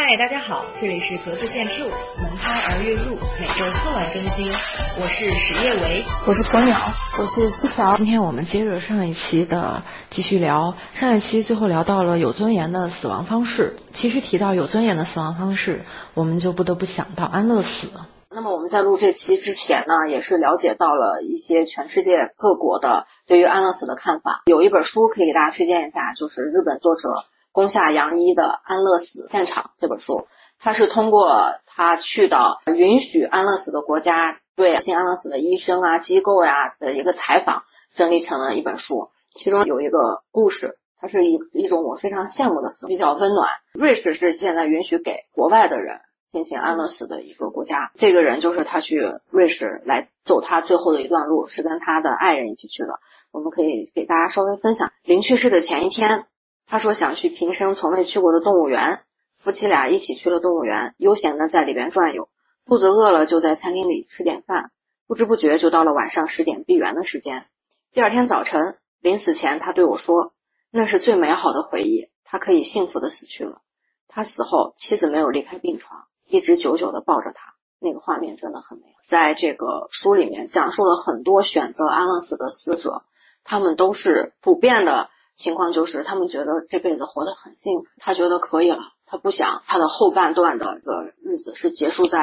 [0.00, 1.88] 嗨，大家好，这里是格子建筑，
[2.22, 4.48] 门开而月入，每周四晚更新。
[4.96, 6.78] 我是史叶维，我是鸵鸟，
[7.18, 7.96] 我是七条。
[7.96, 13.74] 今天我们接着上一期的继续聊，上一期最后聊到了有尊严的死亡方式。
[13.92, 15.80] 其实提到有尊严的死亡方式，
[16.14, 17.88] 我们就不得不想到安乐死。
[18.30, 24.42] 那么我们在录这期之前呢，也是了解到了一些全世界各国的对于安乐死的看法。
[24.46, 27.24] 有一本书可以给大家推荐一下，就是日本作者。
[27.52, 30.26] 攻下杨一的《安乐死现场》这本书，
[30.58, 37.62] 他是通过他去到允许安乐死的国家，对进安乐死的医生啊、机构呀的一个采访，
[37.94, 39.08] 整理成了一本书。
[39.34, 43.48] 其中有一个故事，它是一一种我非常羡慕的死，比较温暖。
[43.74, 47.90] 瑞士是现在允许给国外的人进行安乐死的一个国家。
[47.96, 52.88] 这个人就是他去瑞士来走他最后的一段路，是跟他的爱人一起去的。
[53.32, 56.26] 我们可以给大家稍微分享，临去世的前一天。
[56.70, 59.00] 他说想去平生从未去过的动物园，
[59.38, 62.28] 夫妻俩一起去了动物园，悠闲的在里边转悠。
[62.66, 64.70] 肚子饿了就在餐厅里吃点饭，
[65.06, 67.46] 不知不觉就到了晚上十点闭园的时间。
[67.94, 70.34] 第二天早晨，临死前他对我说
[70.70, 73.62] ：“那是最美好的回忆，他可以幸福的死去了。”
[74.06, 78.84] 他死后，妻子没有离开病床，一直久久的抱着他，那个画面真的很美。
[79.08, 83.04] 在这个书里面讲述了很多选择安乐死的死者，
[83.42, 85.08] 他们都是普遍的。
[85.38, 92.18] 情况就是，他们觉得这辈子活得很幸福，他觉得可以了，他不想他的后半段的个日子是结束在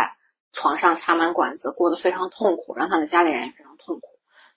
[0.52, 4.08] 床上插满管子，过得非常痛苦，让他的家里人也非常痛苦，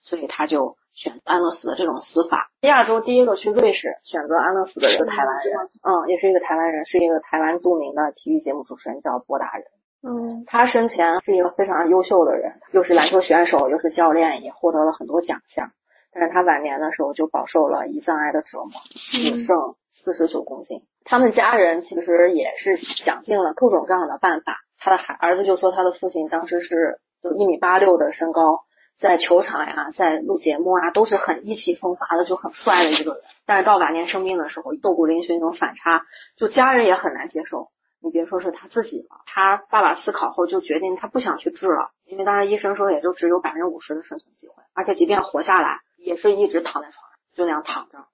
[0.00, 2.50] 所以他就选安乐死的这种死法。
[2.62, 9.64] 亚洲第一个去瑞士选择安乐死的一个台湾人，嗯，也是一个台湾人，是一个台湾著名的体育节目主持人，叫博达人。
[10.02, 15.70] 嗯，他生前是一个非常优秀的人，又是篮球选手，又是教练，也获得了很多奖项。
[16.12, 18.72] 但是他晚年的时候就饱受了胰脏癌的折磨，
[19.12, 20.82] 只剩四十九公斤。
[21.04, 24.58] 他们家人其实也是想尽了各种各样的办法。
[24.78, 28.60] 他的孩儿子就说，他的父亲当时是就一米八六的身高，
[28.98, 33.22] 在球场呀，在录节目啊，都是很意气风发的，就很帅的一个人。
[33.46, 36.02] 但是到晚年生病的时候，瘦骨嶙峋那种反差，
[36.36, 37.68] 就家人也很难接受。
[38.00, 45.80] 你别说是他自己了，他爸爸思考后就决定他不想去治了，因为当时医生说也就只有百分之五十的生存机会，而且即便活下来。
[45.98, 48.06] 也是一直躺在床上，就那样躺着，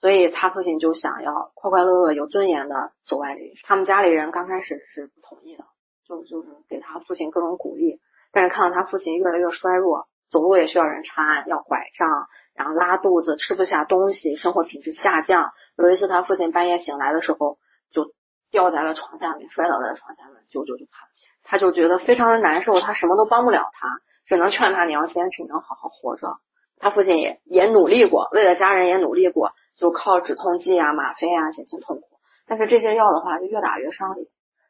[0.00, 3.62] 所以他父亲就想要快快乐乐、有尊严的走完这一生。
[3.64, 5.64] 他们家里人刚开始是不同意的，
[6.06, 8.00] 就就是给他父亲各种鼓励，
[8.32, 15.52] 但是看到他父亲越来越衰弱，走路也需要人搀，要拐杖，然后拉肚子，吃不下东西，生活品质下降。
[15.76, 17.58] 有一次他父亲半夜醒来的时候，
[17.92, 18.12] 就
[18.50, 23.88] 掉在了床下面，摔倒在床下面，舅舅就爬不起来，他就觉得非常的难受，他什么都帮不了他，
[24.26, 26.38] 只能劝他你要坚持，你要好好活着。
[26.78, 32.06] 他父亲也也努力过，为了家人也努力过，就靠止痛剂啊、吗啡啊减轻痛苦。
[32.46, 34.28] 但是这些药的话就越打越伤力，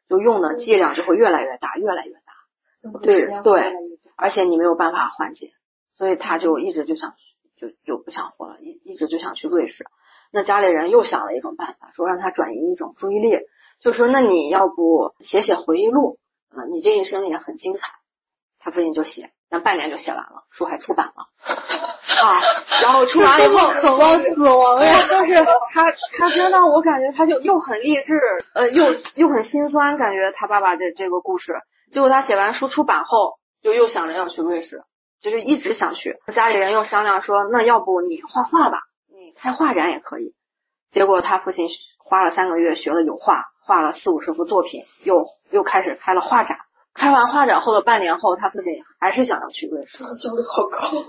[0.09, 2.99] 就用的剂量就会越来越大，越来越大。
[3.01, 3.73] 对对，
[4.17, 5.51] 而且你没有办法缓解，
[5.97, 7.13] 所以他就一直就想
[7.57, 9.85] 就就不想活了，一一直就想去瑞士。
[10.31, 13.39] 那家里人又想了一种办法，说让他转移一种注意力，
[13.81, 17.87] 就说那你要不写写回忆录，啊，你这一生也很精彩。
[18.59, 19.31] 他父亲就写。
[19.51, 21.25] 那半年就写完了，书还出版了
[22.23, 22.41] 啊！
[22.81, 25.43] 然后出完以后 渴望死亡呀，就是
[25.73, 28.13] 他他真的，我感觉他就又很励志，
[28.53, 31.53] 呃，又又很心酸，感觉他爸爸的这个故事。
[31.91, 34.83] 结果他写完书出版后，就又想着要去瑞士，
[35.21, 36.17] 就是一直想去。
[36.35, 38.77] 家里人又商量说，那要不你画画吧，
[39.11, 40.35] 你开画展也可以。
[40.91, 41.67] 结果他父亲
[41.97, 46.59] 花了三个月学了油画，画了四五十幅作品，又又开始开了画展。
[46.99, 51.05] 开完画展后的半年后，他父亲还是想要去瑞士，效率好高。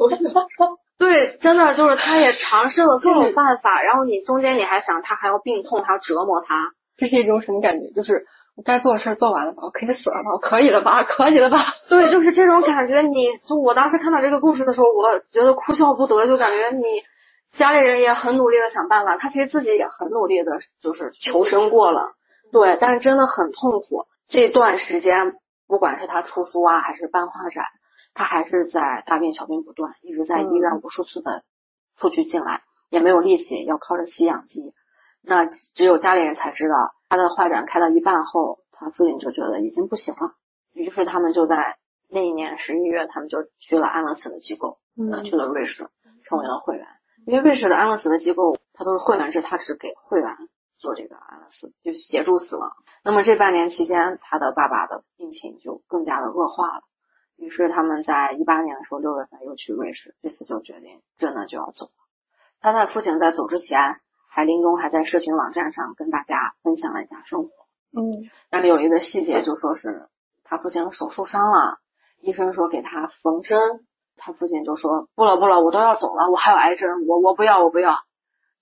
[0.96, 6.54] 对，真的就是他也尝试了各种办法，然后你中间你还想他还要病痛，还要折磨他，
[6.96, 7.90] 这是一种什么感觉？
[7.90, 8.24] 就是
[8.56, 11.58] 我该做的事做完了吧，我可以死了吧，我可以了吧， 可以了吧？
[11.88, 13.02] 对，就是这种感觉。
[13.02, 16.84] 你就我当时看到这个故事的时候，我觉得哭笑不得，就感觉你
[17.58, 22.12] 家里人也很努力的想办法，他其实自己也很努力的，就是求生过了。
[22.52, 24.04] 对，但是真的很痛苦。
[24.28, 25.34] 这段时间。
[25.70, 27.64] 不管是他出书啊，还是办画展，
[28.12, 31.44] 他还是在大病小病不断，一直在医院无数次的
[31.96, 34.74] 出去进来，也没有力气，要靠着吸氧机。
[35.22, 36.74] 那只有家里人才知道，
[37.08, 40.32] 他的画展开到一半后，他父亲就觉得已经不行了，
[40.72, 41.76] 于是他们就在
[42.08, 45.88] 那一年十一月，他们就去了安乐死的机构，嗯，去了瑞士，
[46.24, 46.84] 成为了会员。
[47.26, 50.36] 因为瑞士的安乐死的机构，它都是会员制，它只给会员。
[50.80, 52.72] 做这个安乐死就协助死亡。
[53.04, 56.82] 那么这半年期间，他的爸爸的病情就更加的恶化了。
[57.36, 61.92] 于是他们在一八年的时候六月份又去瑞士，这次就决定真的就要走了。
[62.60, 63.78] 他的父亲在走之前
[64.28, 67.50] 还临终还在社群网站上跟大家分享了一下生活。
[67.96, 70.08] 嗯，那里有一个细节，就说是
[70.44, 71.78] 他父亲的手受伤了，
[72.20, 73.58] 医生说给他缝针，
[74.16, 77.96] 他父亲就说不了不了，我都要走了，我还有癌症，我我不要我不要。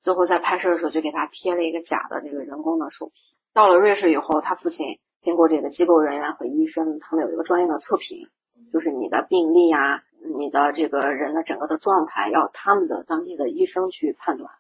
[0.02, 3.12] 最后在拍摄的时候就给他贴了一个假的这个人工的手皮。
[3.52, 8.28] 到了瑞士以后，他父亲经过这个机构人员和医生，他们有一个专业的测评，
[8.72, 10.02] 就是你的病历啊，
[10.36, 14.50] 你的这个人的整个的状态，要他们的当地的医生去判断。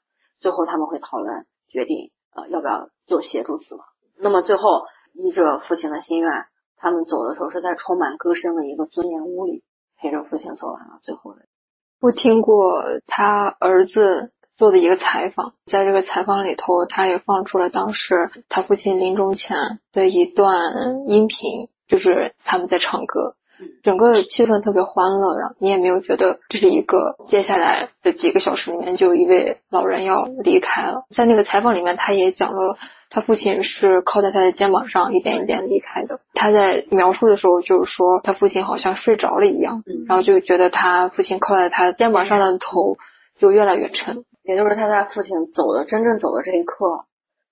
[0.40, 3.84] 最后他们会讨论决定，呃，要不要做协助死亡。
[4.16, 6.30] 那么最后依着父亲的心愿，
[6.76, 9.62] 他们走的时候是在充满歌声的一个尊严屋里，
[9.96, 11.42] 陪着父亲走完了最后的。
[12.00, 23.34] 我听过他儿子做的一个采访，在这个采访里头，他也放出了当时他父亲临终前的一段音频，就是他们在唱歌。
[23.82, 31.02] 整个气氛特别欢乐，然后你也没有觉得这是一个接下来的几个小时里面就有一位老人要离开了。
[31.12, 32.76] 在那个采访里面，他也讲了
[33.10, 36.20] 他父亲是靠在他的肩膀上一点一点离开的。
[36.34, 42.96] 他在描述的时候就是说他父亲好像睡着了一样，然后就觉得他父亲靠在他肩膀上的头
[43.40, 44.22] 就越来越沉。
[44.48, 47.04] 也就是他在父亲走的真正走的这一刻，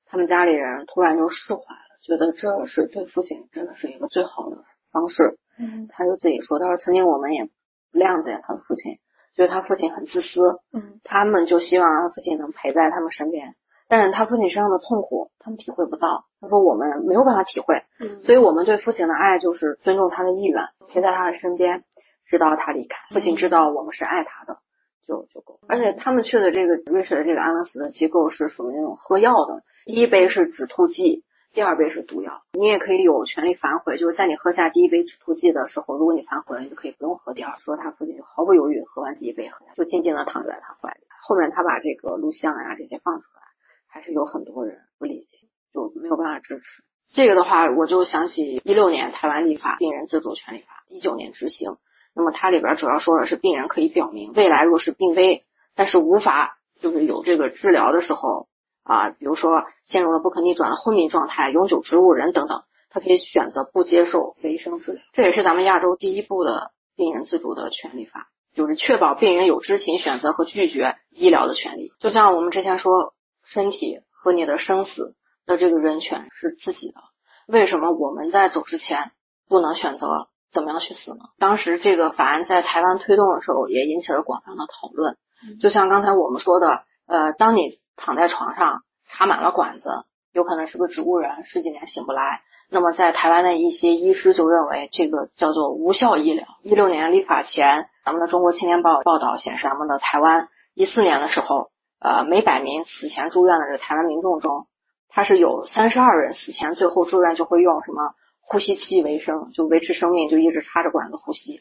[0.06, 5.38] 他们家里人突然就释怀了，觉得这是对父亲真的是一个最好的方式。
[5.58, 8.94] 嗯，他就自己说，他说曾经我们也不谅解他的父亲，
[9.34, 10.40] 觉得他父亲很自私，
[10.72, 13.54] 嗯，他们就希望他父亲能陪在他们身边，
[13.88, 16.25] 但是他父亲身上的痛苦，他们体会不到。
[16.40, 21.84] 他说我们没有办法体会，嗯所以我们对父亲的爱就是尊重他的意愿，陪在他的身边，
[22.25, 22.96] 直到他离开。
[23.10, 24.60] 父亲知道我们是爱他的，
[25.06, 25.61] 就就够。
[25.69, 31.25] 而且他们去的这个瑞士的这个安乐死的机构是属于那种喝药的，第一杯是止吐剂。
[31.53, 37.56] 第二杯是毒药，你也可以有权利反悔，就是在你喝下第一杯止吐剂的时候，如果你反悔了，你就可以不用喝第二。
[37.61, 41.00] 说他父亲就毫不犹豫喝完第一杯，就静静的躺在他怀里。
[41.23, 43.41] 后面他把这个录像呀这些放出来，
[43.88, 45.38] 还是有很多人不理解，
[45.73, 46.82] 就没有办法支持。
[47.14, 51.79] 这个的话，我就想起一六年台湾立法病人自主权利法，一九年执行。
[52.17, 55.45] 那么它里边主要说的是病人可以表明未来若是病危，
[55.77, 58.49] 但是无法就是有这个治疗的时候。
[58.89, 65.03] 啊，比如说陷入了不可逆转的昏迷状态、永久植物人等等，他可以选择不接受维生治疗。
[65.13, 71.91] 这也是咱们亚洲第一部的病人自主的权利法，就是确保病人有知情选择和拒绝医疗的权利。
[71.99, 73.13] 就像我们之前说，
[73.45, 75.17] 身体和你的生死
[75.47, 77.01] 的这个人权是自己的，
[77.49, 79.11] 为什么我们在走之前
[79.49, 81.20] 不能选择怎么样去死呢？
[81.38, 85.17] 当时这个法案在台湾推动的时候，也引起了广泛的讨论。
[85.61, 89.91] 就像刚才我们说的，呃，当你躺在床上插满了管子，
[90.32, 92.41] 有可能是个植物人，十几年醒不来。
[92.70, 96.47] 那么在台湾的一些医师就认为这个叫做无效医疗。
[96.62, 101.69] 一六年立法前，咱们的中国青年报报道显示，咱们的台湾一四年的时候，
[102.00, 104.67] 呃，每百名死前住院的这台湾民众中，
[105.08, 108.14] 他是有三十二人死前最后住院就会用什么
[108.48, 111.60] 呼吸器维生，就维持生命，就一直插着管子呼吸，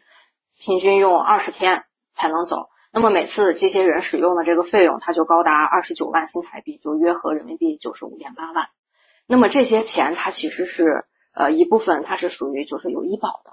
[0.59, 1.83] 平均用二十天
[2.13, 2.67] 才能走。
[2.93, 8.67] 那么每次这些人使用的这个费用，它就高达二十九万新台币，就约合人民币九十五点八万。
[9.27, 13.51] 那么这些钱，它其实是呃一部分，它是属于就是有医保的。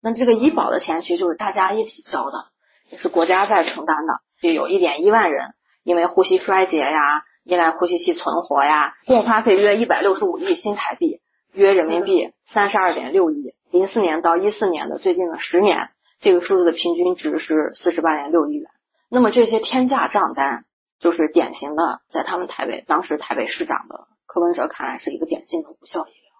[0.00, 2.46] 那这个医保的钱，其实就是大家一起交的，
[2.88, 4.20] 也是国家在承担的。
[4.40, 11.20] 就有一点一万人因为呼吸衰竭呀，依赖呼吸器存活呀，共花费约一百六十五亿新台币，
[11.52, 13.54] 约人民币三十二点六亿。
[13.70, 15.90] 零四年到一四年的最近的十年，
[16.20, 18.70] 这个数字的平均值是四十八点六亿元。
[19.10, 20.64] 那么这些天价账单，
[21.00, 26.32] 就是典型的，在他们台北当时台北市长的柯文哲看来是一个典型的无效医疗，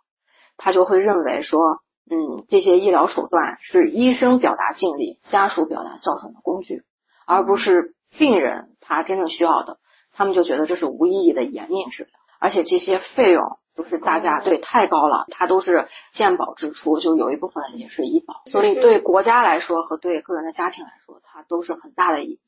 [0.57, 1.61] 他就会认为说，
[2.11, 6.83] 嗯，这些医疗手段是医生表达尽力、家属表达孝顺的工具，
[7.27, 9.79] 而不是病人他真正需要的。
[10.13, 22.41] 他们就觉得这是无意义的延命治疗，而且这些费用都是大家对太高了，它都是健保支出，就有一部分也是医保，所以对国家来说和对个人的家庭来说，它都是很大的一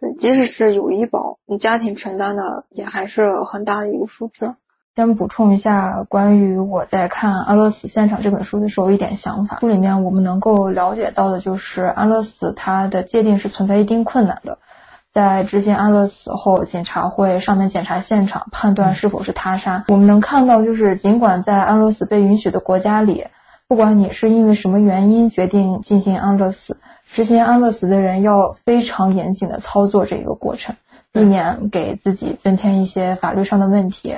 [0.00, 4.56] 对，即使是有医保，你家庭承担的也还是很大的一个数字。
[4.96, 9.58] 先补充一下关于我在看《安乐死现场》这本书的时候一点想法。
[9.60, 14.58] 书里面我们能够了解到的就是安乐死它的界定是存在一定困难的。
[15.14, 19.84] 在执行安乐死后，警察会上门检查现场，判断是否是他杀。
[19.88, 23.28] 我们能看到，就是尽管在安乐死被允许的国家里，
[23.68, 26.76] 不管你是因为什么原因决定进行安乐死，
[27.14, 30.74] 执行安乐死的人要非常严谨的操作这个过程，
[31.12, 34.16] 避免给自己增添一些法律上的问题。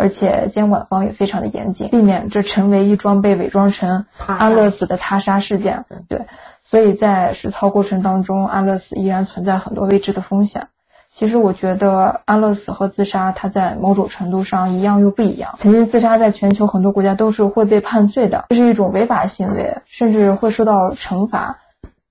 [0.00, 5.86] 而且监管方也非常的严谨，避免这成为一桩被伪装成安乐死的他杀事件。
[6.08, 6.20] 对，
[6.70, 10.68] 所以在实操过程当中，安乐死依然存在很多未知的风险。
[11.14, 15.58] 其实我觉得安乐死和自杀，它在某种程度上一样又不一样。
[15.60, 21.58] 曾经自杀在全球很多国家都是会被判罪的，这是一种违法行为，甚至会受到惩罚。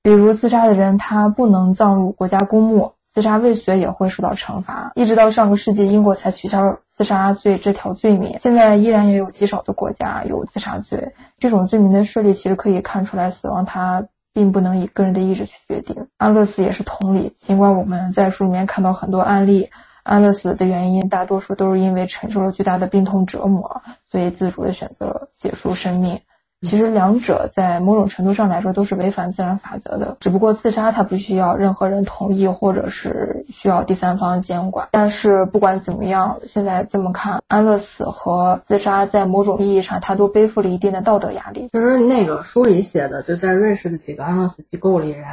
[0.01, 4.91] 比如自杀的人，他不能葬入国家公墓，自杀未遂也会受到惩罚。
[4.95, 11.13] 一直到上个世纪，英国才取消自杀罪这条罪名，现在依然也有极少的国家有自杀罪。
[11.37, 14.05] 这种罪名的设立，其实可以看出来，死亡它
[14.38, 16.10] 并不能以个人的意志去决定。
[16.15, 19.72] 安乐死也是同理，尽管我们在书里面看到很多案例，
[20.03, 26.22] 安乐死的原因大多数都是因为承受了巨大的病痛折磨，所以自主的选择结束生命。
[26.61, 34.87] 其实两者在某种程度上来说都是违反自然法则的，只不过自杀它不需要任何人同意，或者是需要第三方监管。
[34.91, 41.69] 但是不管怎么样，现在这么看，安乐死和自杀在某种意义上，它都背负了一定的道德压力。
[41.71, 45.25] 其实那个书里写的，就在瑞士的几个安乐死机构里，人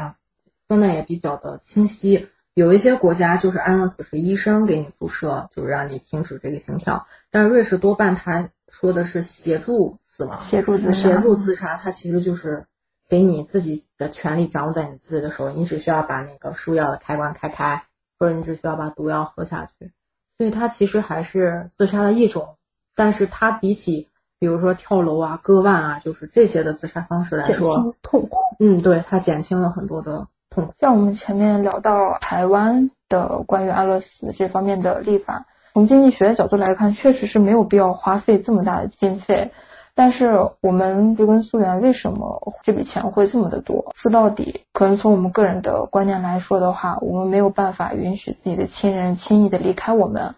[0.68, 2.28] 分的也比较的清晰。
[2.54, 9.96] 有一些国家就是安乐死是医生给你注射，就是让你停止这个心跳，但瑞士多半他说的是协助。
[10.16, 12.66] 死亡协助自杀，协助自杀，它其实就是
[13.08, 17.82] 给你自己的权利掌握在你自己的手里，你只需要把那个输药的开关开开，
[18.18, 19.92] 或者你只需要把毒药喝下去，
[20.38, 22.56] 所以它其实还是自杀的一种，
[22.94, 30.74] 但是它比起比如说跳楼啊、割腕啊，就是这些的自杀方式来说，痛苦，嗯，对，它减轻了很多的痛苦。
[30.78, 39.50] 像我们前面聊到台湾的关于安乐死这方面的立法，从经济学的角度来看，确实是没有必要花费这么大的经费。
[39.96, 43.92] 但是我们就跟苏联为什么这笔钱会这么的多？
[43.94, 50.34] 说到底，可能从我们个人的观念来说的话，我们没有办法允许自己的亲人轻易的离开我们，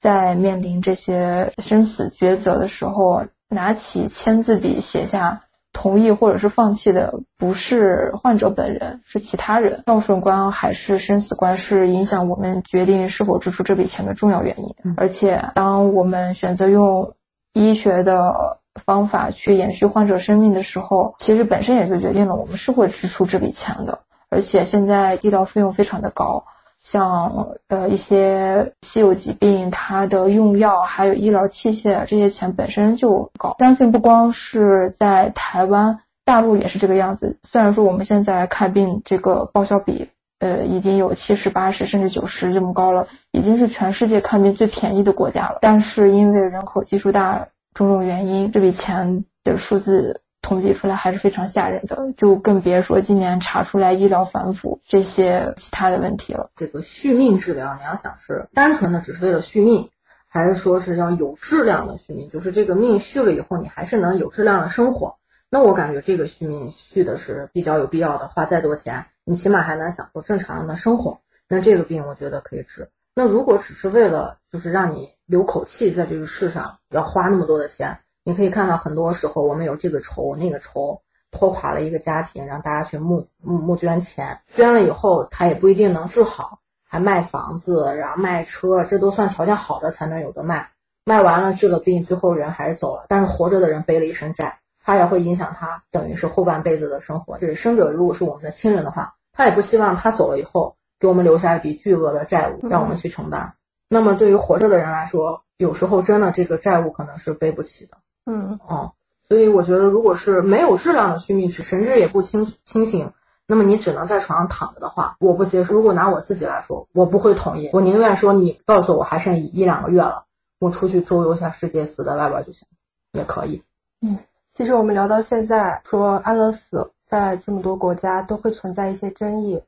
[0.00, 5.42] 在面临这些生死抉择的时候，拿起签字笔写下
[5.72, 9.84] 同意或者是放弃的，不是患者本人，是其他人。
[9.86, 14.74] 孝顺观还是生死观是影响我们决定是否支出这笔钱的重要原因。
[14.96, 17.12] 而且，当我们选择用
[17.52, 24.00] 医学的方法去延续患者生命的时候，其实本身也就决定了我们是会支出这笔钱的。
[24.28, 26.44] 而且现在医疗费用非常的高，
[26.84, 33.56] 像呃一些稀有疾病，它的用药还有医疗器械这些钱本身就高。
[33.58, 37.38] 相信不光是在台湾，大陆也是这个样子。
[37.42, 45.58] 虽然说我们现在看病这个报销比呃已经有七十、八十甚至九十这么高了，已经是全世界看病最便宜的国家了。
[45.60, 47.48] 但是因为人口基数大。
[47.86, 56.50] 种种原因，这笔钱的数字统计出来还是非常吓人的，就更别说今年查出来医疗反腐这些其他的问题了。
[56.56, 59.88] 这个续命治疗，你要想是单纯的只是为了续命，
[60.28, 65.16] 还是说是要有质量的续命，就是这个命续了以后，你还是能有质量的生活。
[65.50, 71.20] 那我感觉这个续命续的是比较有必要的，花再多钱，你起码还能享受正常的生活。
[71.48, 72.88] 那这个病我觉得可以治。
[73.20, 90.70] 那如果只是为了就是让你留口气，在这个世上要花那么多的钱，你可以看到很多时候我们有这个仇那个仇，拖垮了一个家庭，让大家去募募募捐钱，捐了以后他也不一定能治好，还卖房子，然后卖车，这都算条件好的才能有的卖，
[91.04, 97.36] 卖完了治了病，最后人还是走了，但是活着的人背了一身债，他也会影响他等于是后半辈子的生活。
[97.36, 100.76] 就是生者如果是我们的亲人的话，他也不希望他走了以后。
[101.00, 103.54] 给我们留下一笔巨额的债务，让我们去承担。
[103.88, 107.96] 那么对于活着的人来说，有时候真的这个债务可能是背不起的。
[108.26, 108.92] 嗯，哦，
[109.26, 113.12] 所以我觉得，如果是没有质量的续命，是神志也不清清醒，
[113.48, 115.74] 那么你只能在床上躺着的话，我不接受。
[115.74, 117.70] 如果拿我自己来说，我不会同意。
[117.72, 120.24] 我宁愿说你告诉我还剩一两个月了，
[120.60, 122.68] 我出去周游一下世界，死在外边就行，
[123.12, 123.64] 也可以。
[124.02, 124.18] 嗯，
[124.54, 129.62] 其实我们聊到现在，说安乐死在这么多国家都会存在一些争议。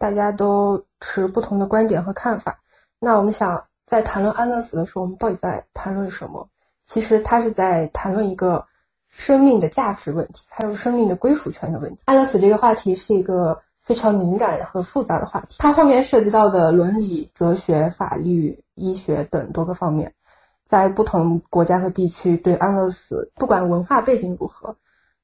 [0.00, 2.58] 大家都持不同的观点和看法。
[2.98, 6.48] 那我们想在谈论安乐死的时候，我们到底在谈论什么？
[6.86, 8.64] 其实他是在谈论一个
[9.10, 12.00] 生命的价值问题，还有生命的归属权的问题。
[12.06, 20.14] 安乐死这个话题是一个非常敏感和复杂的话题，它后面涉及到的伦理、哲学、法律、医学等多个方面，
[20.70, 24.76] 在不同国家和地区对安乐死，不管文化背景如何。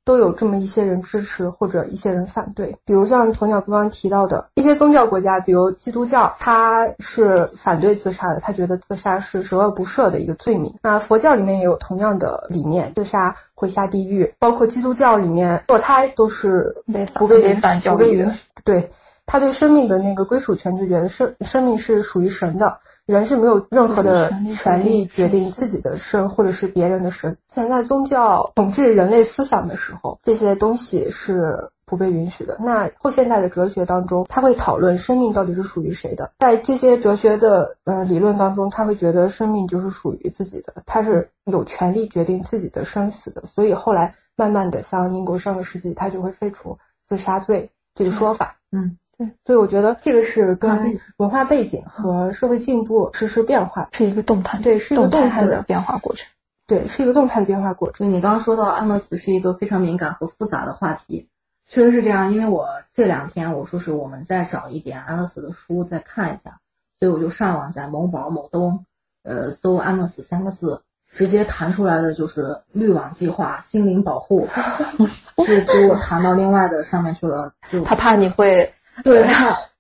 [0.07, 10.73] 都有这么一些人支持或者一些人反对，比如像鸵鸟刚刚提到的一些宗教国家，比如基督教，他是反对自杀的，他觉得自杀是十恶不赦的一个罪名。
[10.81, 16.77] 那佛教里面也有同样的理念，自杀会下地狱，包括基督教里面堕胎都是
[17.17, 18.27] 不被违反教育。
[18.65, 18.91] 对
[19.27, 22.79] 他对生命的那个归属权就觉得生生命是属于神的。
[23.07, 24.31] 人是没有任何的
[24.63, 27.37] 权利决定自己的生或者是别人的生。
[27.49, 32.57] 现在宗教统治人类思想的时候，这些东西是不被允许的。
[32.59, 36.33] 那后现代的哲学当中，他会讨论生命到底是属于谁的。
[36.41, 43.45] 在这些哲学的呃理论当中，他会觉得生命就是属于自己的，他是有权利决定自己的生死的。
[43.47, 48.57] 所以后来慢慢的，像英国上个世纪，他就会废除自杀罪这个说法。
[48.73, 56.27] 嗯，对，所以我觉得这个是跟文化背景和社会进步实时变化，是一个动态，对，是一个动态的变化过程。
[56.67, 57.99] 对，是一个动态的变化过程。
[57.99, 61.29] 所以你刚刚说到安乐死是一个非常敏感和复杂的话题，
[61.69, 62.35] 确实是这样。
[62.35, 66.59] 因为我这两天我说是我们再找一点安乐死的书再看一下，
[66.99, 68.85] 所以我就上网在某宝、某东
[69.23, 70.83] 呃搜安乐死三个字，
[71.13, 74.49] 直接弹出来的就是滤网计划、心灵保护，
[75.39, 77.53] 就给我弹到另外的上面去了。
[77.71, 78.75] 就他怕你会
[79.05, 79.27] 对，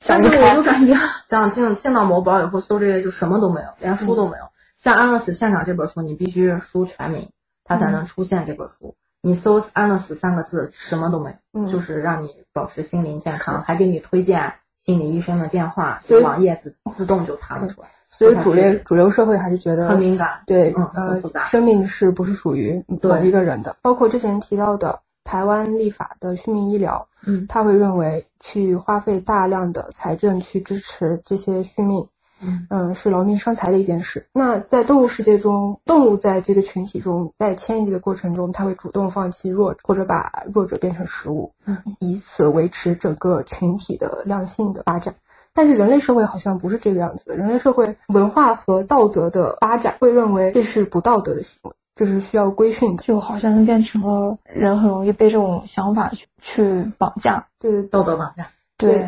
[0.07, 0.95] 但是我就感觉
[1.29, 4.45] 像进进到某宝以后搜这些就什么都没有，连书都没有。
[4.79, 7.31] 像安乐死现场这本书，你必须输全名，
[7.65, 8.95] 它才能出现这本书。
[9.23, 17.89] 你搜安乐死三个字，什么都没有，就是让你保持心灵健康，还给你推荐心理医生的电话，网页自自动就弹了出来。
[18.09, 21.49] 所以主流主流社会还是觉得很敏感，对，嗯，很复杂。
[21.49, 23.77] 生命是不是属于某一个人的？
[23.83, 32.09] 包括之前提到的台湾立法的续命医疗，嗯，他会认为去花费大量的财政去支持这些续命。
[32.69, 34.27] 嗯是劳民伤财的一件事。
[34.35, 45.15] 那在动物世界中，动物在这个群体中，在迁移的过程中，它会主动放弃弱者，或者把弱者变成食物，嗯，以此维持整个群体的良性的发展。
[45.57, 58.47] 但是人类社会好像不是这个样子的，人类社会文化和道德的发展会认为这是不道德的行为，这是需要规训的，就好像变成了人很容易被这种想法去去绑架，对道德绑架，
[58.77, 59.07] 对。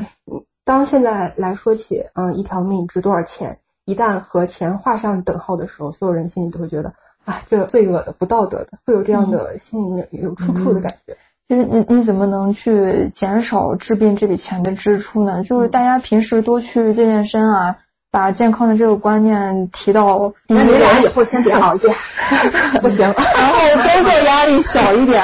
[0.65, 3.59] 当现在来说起，嗯，一条命值多少钱？
[3.87, 6.93] 一旦和钱画上等号的时候，所有人心里都会觉得，
[7.25, 11.17] 啊，这罪恶的、不道德的，会有这样的心里面有出处的感觉。
[11.49, 15.43] 就是你你怎么能去减少治病这笔钱的支出呢？
[15.45, 17.77] 就是大家平时多去健健身啊，
[18.13, 20.33] 把健康的这个观念提到。
[20.49, 21.81] 那你俩 以后先别熬夜，
[22.83, 22.99] 不行。
[23.37, 25.23] 然后工作压力小一点，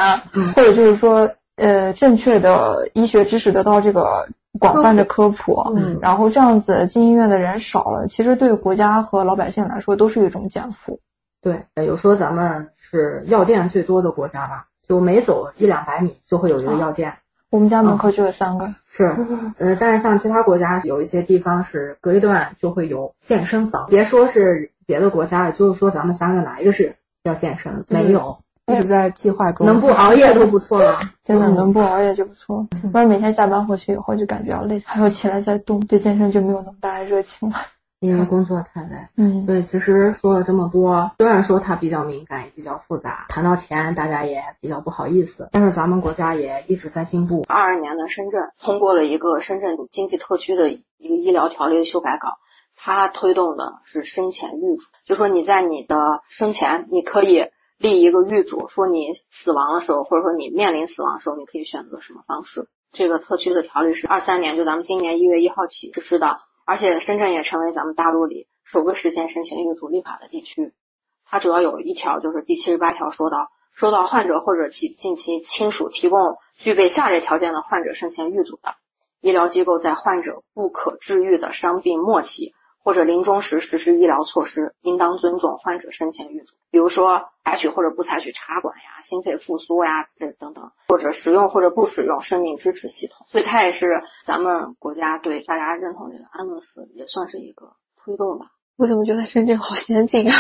[0.55, 4.29] 或者就是说，呃，正确的医学知识得到这个。
[4.61, 11.01] 广泛的科普，嗯，然后这样子进医院的人少了，其实对国家和老百姓来说都是一种减负。
[11.43, 14.67] 对，有说咱们是药店最多的国家吧？
[14.89, 17.15] 就每走一两百米就会有一个药店。
[17.51, 18.75] 我们家门口就有三个。
[18.93, 19.05] 是，
[19.59, 23.87] 呃，但是像其他国家有一些地方是隔一段就会有健身房。
[23.89, 27.85] 别说是别的国家了，就是说咱们三个哪一个是要健身？
[27.89, 28.39] 没有。
[28.67, 32.67] 一直在计划中，能不熬夜都不错了， 真的能不熬夜就不错。
[32.91, 37.57] 不然每天下班回去以后就感觉要累，还要起来再动，对健身就没有那么大的热情了。
[38.05, 47.45] 因为工作太累，嗯，所以其实说了这么多，虽然说它比较敏感也比较复杂，谈到钱大家也比较不好意思，但是咱们国家也一直在进步。
[47.49, 52.29] 二二年的深圳通过了一个深圳经济特区的一个医疗条例的修改稿，
[52.77, 55.97] 它推动的是生前预嘱，就说你在你的
[56.29, 57.47] 生前你可以。
[57.77, 62.69] 立一个预嘱，说你死亡的时候，或者说你面临死亡的时候，你可以选择什么方式。
[62.93, 70.73] 这个特区的条例是二三年，就咱们今年一月一号起实施的，而且深圳也成为咱们大陆里首个实现申请预嘱立法的地区。
[71.27, 78.75] 它主要有一条，就是第七十八条说到，收到患者或者其近期亲属提供具备下列条件的患者生前预嘱的，
[79.21, 82.55] 医疗机构在患者不可治愈的伤病末期。
[82.85, 93.27] 或者临终时实施医疗措施，应当尊重患者生前预嘱，比如说采取或者不采取插管呀、心肺复苏呀这等等，或者使用或者不使用生命支持系统。
[93.31, 97.73] 所以它也是咱们国家对大家认同这个安乐死也算是一个
[98.05, 98.47] 推动吧。
[98.77, 100.37] 我怎么觉得深圳好先进啊？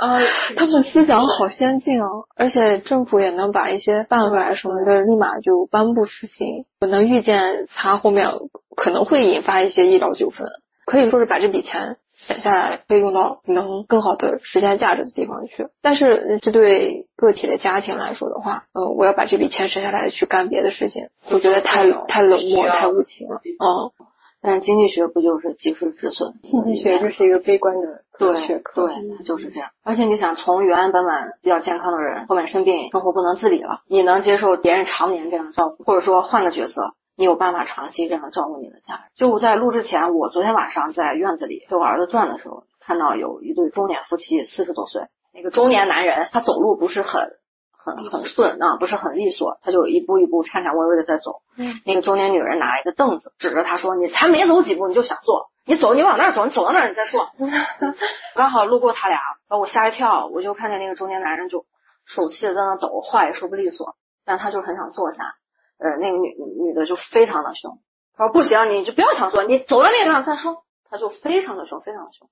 [0.00, 0.18] 啊，
[0.56, 6.64] 他们思想好先进哦，而且政府也能把一些办法什么的立马就颁布实行。
[6.80, 8.30] 我能预见它后面
[8.74, 10.48] 可能会引发一些医疗纠纷。
[10.86, 15.66] 可以说是把这笔钱省下来，可以用到能更好的实现价值的地方去。
[15.82, 23.40] 但是这对个体的家庭来说的话，呃，我要把这笔钱省下来去干别的事情，我觉得太太冷漠、太无情了。
[23.44, 23.92] 嗯，
[24.40, 26.34] 但经济学不就是及时止损？
[26.42, 29.70] 经济学就是一个悲观的科学科，对，就是这样。
[29.82, 36.94] 而且你想，从原原本本比较健康的人，后面生病，生活不能自理了，你能接受别人常年这样照顾，或者说换个角色？
[37.16, 39.04] 你有办法长期这样照顾你的家人？
[39.16, 47.30] 就我在录之前，我昨天晚上在院子里陪我儿子转的时候，看到有一对中年夫妻，四十多岁，那个中年男人他走路不是很
[47.72, 51.40] 很很顺啊，不是很利索，他就一步一步颤颤巍巍的在走。
[51.56, 57.30] 嗯，那个中年女人拿一个凳子指着他说：“你才没走几步你就想坐，你走你往那儿走，你走到那儿你再坐。
[58.36, 61.64] ”刚好路过他俩，把我吓一跳，我就看见那个中年男人就
[62.04, 63.94] 手气在那抖，话也说不利索，
[64.26, 65.36] 但他就是很想坐下。
[65.78, 66.34] 呃，那个女
[66.64, 67.80] 女的就非常的凶，
[68.14, 72.28] 她说不行，你就不要想做，你走到那个地方再说，她就非常的凶，非常的凶，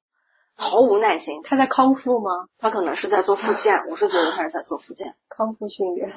[0.57, 1.42] 毫无耐心。
[1.42, 2.30] 他在康复吗？
[2.59, 6.12] 她可能是在做复健，我是觉得她是在做复健，康复训练。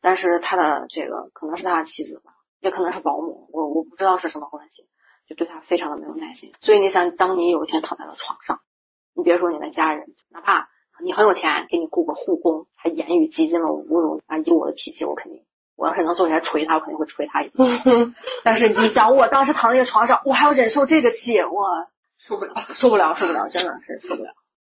[0.00, 4.84] 但是他的这个可能是他的妻子吧，也可能是保姆，我我不知道是什么关系，
[5.28, 6.52] 就对他非常的没有耐心。
[6.60, 8.60] 所以你想，当你有一天躺在了床上，
[9.12, 10.68] 你别说你的家人，哪怕
[11.02, 14.38] 你很有钱，给你雇个护工，他言语激进了侮辱啊！
[14.38, 15.42] 以我的脾气，我肯定，
[15.78, 18.12] 我要是能坐起来捶他，我肯定会捶他一顿。
[18.42, 21.86] 但是你想，我当时躺在那个床上，我还要忍受这个气，我
[22.18, 24.30] 受不了，受不了，受不了，真的是受不了。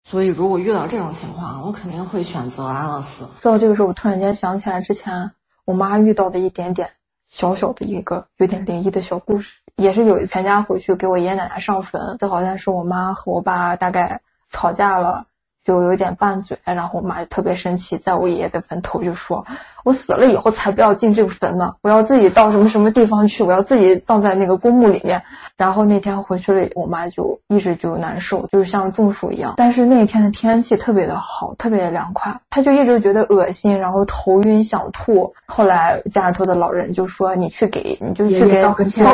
[0.05, 3.29] 所以，如果遇到这种情况，我肯定会选择安乐死。
[3.41, 5.31] 说到这个时候，我突然间想起来之前
[5.65, 6.91] 我妈遇到的一点点
[7.31, 15.25] 小小的一个有点灵异的小故事，也是有一全家回去给我爷爷奶奶上坟，这好像是我妈和我爸大概吵架了。
[15.71, 19.47] 就有点拌嘴，然后我妈就特别生气，在我爷爷的坟头就说
[19.85, 25.23] ：“我死了以后才不要进这个坟呢，我要自己到什么什么地方去，我要自己葬在那个公墓里面。”
[25.57, 29.55] 然后那天回去了，我妈就一直就难受，就是像中暑一样。
[29.59, 35.35] 但是那天的天气特别的好，特别的凉快，她就一直觉得恶心，然后头晕想吐。
[35.47, 39.05] 后来家里头的老人就说：“你去给，你就去给道个歉，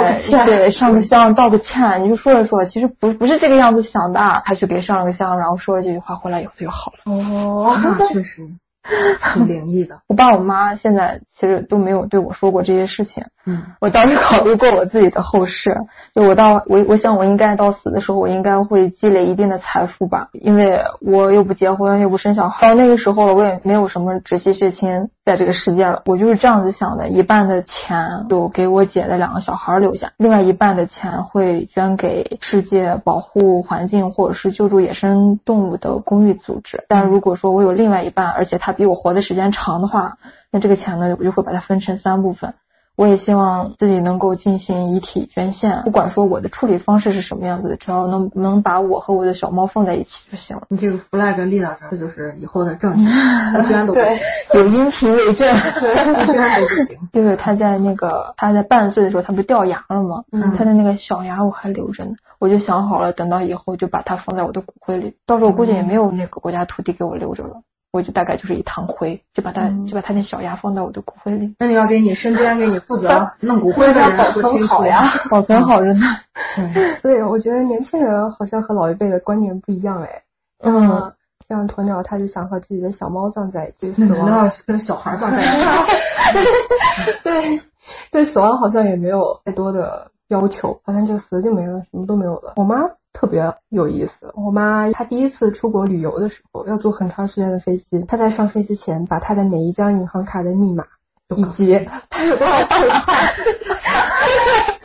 [0.46, 4.42] 对，上个香，道个歉。”你就说一说，其实不不是这个样子想的。
[4.46, 6.45] 他去给上了个香，然后说了几句话，回来。
[6.56, 7.12] 就好了。
[7.12, 8.42] 哦，那确实
[9.34, 9.98] 挺灵异的。
[10.06, 13.24] 我爸我妈现在其实都没有对我说过这些事情。
[13.44, 15.76] 嗯，我当时考虑过我自己的后事，
[16.14, 36.84] 就我到我我想我应该到死的时候，我应该会积累一定的财富吧，因为我又不结婚又不生小孩，到那个时候了，我也没有什么直系血亲在这个世界了，我就是这样子想的，一半的钱就给我姐的两个小孩留下，另外一半的钱会捐给世界保护环境或者是救助野生动物的公益组织。
[36.88, 40.18] 但如果说我有另外一半，而且他比我活的时间长的话，
[40.52, 42.54] 那这个钱呢，我就会把它分成三部分。
[42.96, 50.62] 我也希望自己能够进行遗体捐献，不管说我的处理方式是什么样子的，只要能能把我和我的小猫放在一起就行了。
[50.70, 53.04] 你这个 flag 立到这儿，这就是以后的证据，
[53.54, 54.18] 不 捐都不行，
[54.54, 56.98] 有音频为证，不捐都不行。
[57.12, 60.24] 就是他在那个他在半岁的时候，他不是掉牙了吗？
[60.32, 67.60] 嗯，他的那个小牙我还留着呢，我就想好了，等到以后就把它放在我的骨灰里，到时候我估计也没有那个国家土地给我留着了。
[67.96, 71.54] 我就大概就是一堂灰，就把它就把它那小牙放到我的骨灰里。
[71.58, 76.04] 那你要给你身边给你负责弄骨灰的人保存好呀， 保存好着呢。
[77.02, 80.22] 对，我觉得年轻人好像和老一辈的观念不一样哎。
[80.62, 81.12] 嗯，
[81.48, 85.54] 像鸵鸟，他就想和自己的小猫葬在一起，死亡跟小孩葬在一起。
[87.24, 87.60] 对，
[88.10, 92.52] 对死亡好像也没有太多的要求，好像就死了就没了，什么都没有了。
[92.56, 92.76] 我妈。
[93.18, 100.84] 特别有意思，我妈她第一次出国旅游的时候要坐很长时间的飞机，她在上飞机前把她的每一张银行卡的密码
[101.34, 103.16] 以及她有多少存款，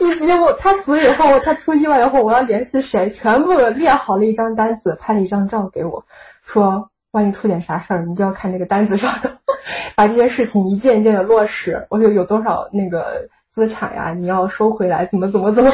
[0.00, 6.04] 以及我她死以后她出意外以后我要联系谁，全部列好了一张单子，拍了一张照给我，
[6.46, 9.30] 说万一出点啥事儿，你就要看这个单子上的，
[9.94, 15.70] 把这件事情一件一件的落实，我有有多少那个资产呀，你要收回来，怎么怎么怎么。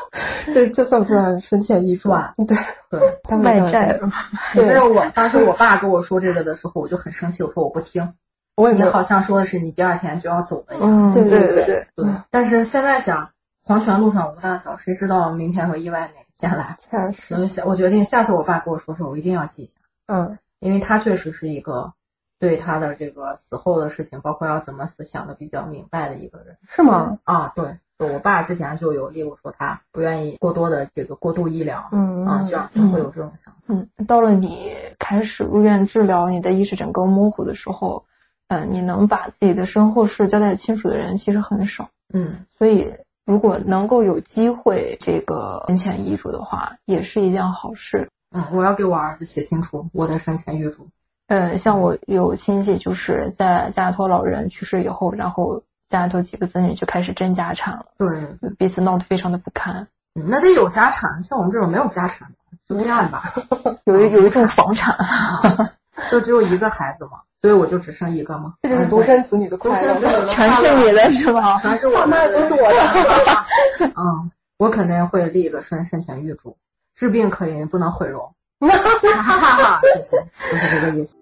[0.54, 2.34] 这这算不算深陷遗算？
[2.46, 2.56] 对
[3.28, 4.10] 对，卖债了。
[4.54, 8.14] 对，但是我当时我爸跟我说这个的时候，我就很生气，我说我不听。
[8.54, 11.12] 我也你好像说的是你第二天就要走的样。
[11.12, 12.06] 对对对对对。
[12.30, 13.30] 但是现在想，
[13.64, 16.76] 黄泉路上无大小，谁知道明天和意外哪天来？
[16.78, 17.34] 确实。
[17.34, 19.72] 我想，我决定下次我爸跟我说说，我一定要记下。
[20.06, 20.38] 嗯。
[20.60, 21.94] 因为他确实是一个
[22.38, 26.58] 对他的这个死后的事情，包括要怎么死想的比较明白的一个人。
[26.68, 27.18] 是吗？
[27.24, 27.78] 啊，对。
[28.06, 33.60] 我爸之前就有例如说他不愿意过多的这个过度医疗，嗯啊，这样会有这种想法。
[33.68, 38.04] 嗯，到了你开始入院治疗，你的意识整个模糊的时候，
[38.48, 41.88] 嗯，你能把自己的身后事交代清楚的人其实很少。
[42.12, 42.94] 嗯，所以
[43.26, 48.08] 如果能够有机会这个生前遗嘱的话，也是一件好事。
[48.34, 50.88] 嗯，我要给我儿子写清楚我的生前遗嘱。
[51.26, 55.62] 呃，像我有亲戚就是在家托老人去世以后，然后。
[55.92, 58.08] 家里头几个子女就开始争家产了，对，
[58.58, 59.86] 彼此闹得非常的不堪。
[60.14, 62.28] 嗯，那得有家产，像我们这种没有家产，
[62.66, 63.34] 就这样吧。
[63.84, 64.96] 有一有一种房产，
[66.10, 68.54] 就只有一个孩子嘛，所以我就只生一个嘛。
[68.62, 71.60] 这就是独生子女的快乐，全是你的是吧？
[71.60, 73.44] 全是我的，都是我的。
[73.94, 76.56] 嗯，我肯定会立一个生生前预嘱，
[76.96, 78.34] 治病可以，不能毁容。
[78.60, 80.10] 哈哈哈哈就是
[80.50, 81.14] 就是这个意思。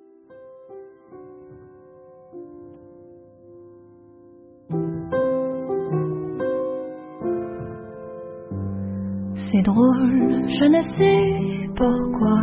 [9.52, 12.38] C'est drôle, je ne sais pourquoi.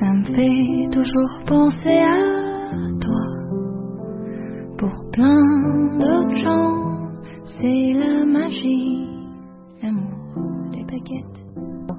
[0.00, 2.18] Ça me fait toujours penser à
[3.00, 3.22] toi.
[4.76, 7.08] Pour plein d'autres gens,
[7.60, 9.06] c'est la magie,
[9.80, 11.44] l'amour des baguettes.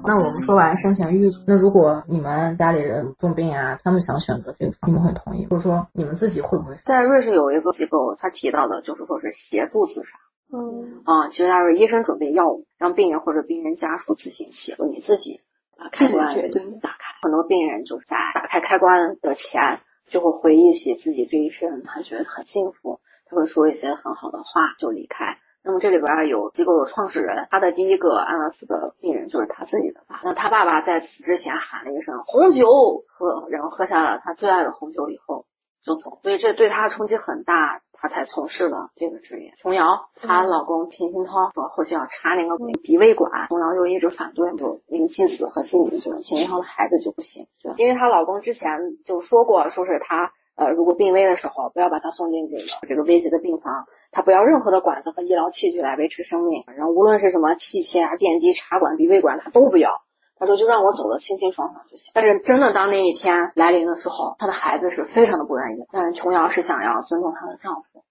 [0.04, 5.46] 那我们说完生前预那如果你们家里人重病啊，他们想选择这个，你们会同意？
[5.46, 6.76] 或者说你们自己会不会？
[6.84, 10.08] 在瑞士有一个机构，他提到的就是说是协助自杀。
[10.52, 15.40] 嗯啊，其实他是医生准备药物，让病人或者病人家属自行写，你自己
[15.78, 16.34] 把开关
[16.80, 16.98] 打开。
[17.22, 25.38] 很多病人就是在打开开关的前，就会回忆起自己这一生，他觉得很幸福，他会说一些很好的话就离开。
[25.64, 30.20] 那么这里边有机构的创始人，他的第一个安乐死的病人就是他自己的爸。
[30.22, 32.68] 那他爸爸在死之前喊了一声红酒
[33.08, 35.46] 喝，然后喝下了他最爱的红酒以后
[35.84, 39.52] 就走，所以这对她冲击很大，她才从事了这个职业。
[39.58, 48.70] 琼瑶她老公平鑫涛说后期要插那个鼻胃管，琼瑶就一直反对，就那个继子和继女就是平鑫涛的孩子就不行，就因为她老公之前
[49.04, 50.32] 就说过，说是她。
[50.58, 59.90] 呃，如果病危的时候，不要把他送进这个这个危急的病房，他不要任何的管子和医疗器具来维持生命，然后无论是什么器械啊、电击、插管、鼻胃管，他都不要。
[60.38, 62.12] 他说就让我走的清清爽爽就行。
[62.14, 68.04] 但是真的当那一天来临的时候，他的孩子是非常的不愿意，但是琼瑶是想要尊重她的丈夫，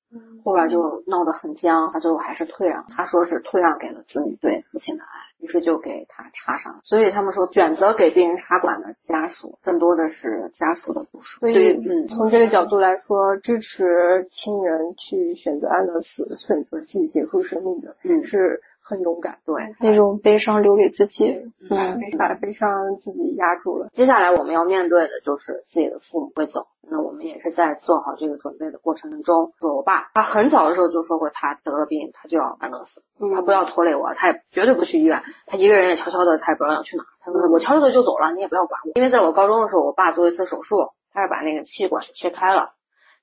[0.43, 2.85] 后边就闹得很僵，她最后还是退让。
[2.89, 5.07] 她说是退让给了子女对父亲的爱，
[5.39, 6.79] 于是就给他插上。
[6.83, 11.39] 所以他们说，选择给病人插管的家属，更多的是家属的不舍。
[11.41, 19.39] 所以，嗯，从这个角度来说，支持亲人去选择安乐死，选择自己结束生命的，嗯是很勇敢。
[19.45, 19.55] 对。
[19.81, 21.25] 那种悲伤留给自己。
[21.69, 22.69] 嗯，把悲伤
[23.01, 23.89] 自己压住了。
[23.91, 29.51] 接下来我们要面对的就是自己的父母会走，那我们也是在做好这个准备的过程中。
[29.59, 33.01] 说我爸，他很早的时候就说过，他得了病，他就要安乐死，
[33.33, 37.03] 他不要拖累我，他也绝对不去医院，他一个人也悄悄的，他也不知道要去哪。
[37.21, 38.91] 他说我悄悄的就走了，你也不要管我。
[38.93, 42.73] 因为在我高中的时候，我爸做一次手术，他是把那个气管切开了，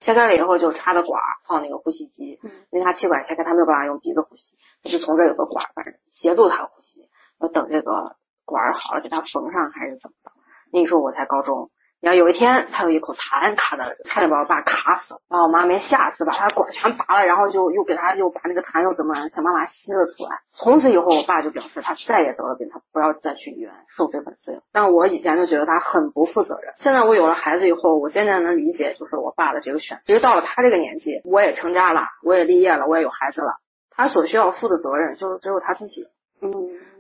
[0.03, 7.09] 切开了以后就插的管儿放那个呼吸机，因为他气管切开，他没有办法用鼻子呼吸，他就从这儿有个管儿，反正协助他呼吸，
[7.41, 10.33] 要等这个管儿好了给他缝上还是怎么的。
[10.73, 11.71] 那个时候我才高中，
[12.03, 20.41] 你要有一天他有一口痰卡在，差点把我爸卡死了，然后我妈没吓死，把他管儿全拔了，然后就又给他又把那个痰又怎么想办法吸了出来。
[20.53, 24.62] 从此以后，我爸就表示他再也得了病，他不要再去医院受这份罪了。
[24.73, 30.03] 但我以前就觉得他很不负责任，现在我有了孩子以后，我渐渐能理解，就是我爸的这个选择。
[30.05, 33.59] 其实到了他这个年纪，我也成家了，我也立业了，我也有孩子了，
[33.91, 36.09] 他所需要负的责任就是只有他自己。
[36.41, 36.51] 嗯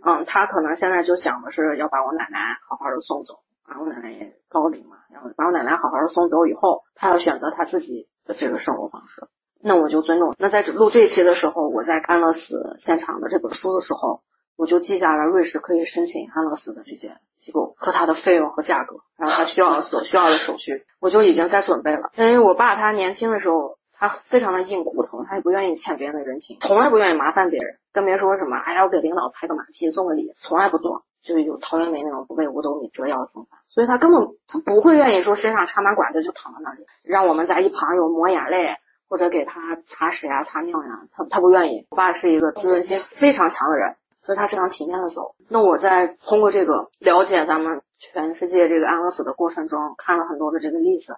[0.04, 2.38] 嗯，他可能现在就想的是要把我奶奶
[2.68, 9.28] 好好的送走，啊，我奶奶也高龄嘛，然后把我奶奶好好的送走以后，他要选择他自己的这个生活方式，
[9.60, 10.34] 那我就尊重。
[10.38, 14.22] 那在录这期的时候，我在安乐死现场的这本书的时候，
[14.56, 22.10] 我就记下了瑞士可以申请安乐死的这些机构和它的费用和价格，然后他需要所需要的手续，我就已经在准备了。
[22.16, 23.78] 因为我爸他年轻的时候。
[23.94, 38.56] 他非常的硬骨头，他也不愿意欠别人的人情，从来不愿意麻烦别人，更别说什么还要给领导拍个马屁、送个礼，从来不做，就有陶渊明那种不为五斗米折腰的风范，所以他根本他不会愿意说身上插满管子就躺在那里，让我们在一旁有抹眼泪
[39.08, 41.86] 或者给他擦屎呀、擦尿呀，他他不愿意。
[41.90, 45.34] 我爸是一个自尊心非常强的人，所以他非常体面的走。
[45.48, 51.16] 那我在通过这个了解咱们全世界这个安乐死的过程中，看了很多的这个例子，